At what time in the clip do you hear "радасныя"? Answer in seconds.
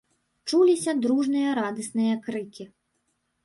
1.61-2.13